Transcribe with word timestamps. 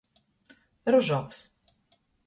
Ružovs. 0.95 1.39